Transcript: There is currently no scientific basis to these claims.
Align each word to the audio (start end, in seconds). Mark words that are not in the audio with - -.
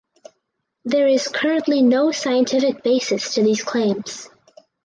There 0.83 1.07
is 1.07 1.27
currently 1.27 1.83
no 1.83 2.11
scientific 2.11 2.81
basis 2.81 3.35
to 3.35 3.43
these 3.43 3.61
claims. 3.63 4.29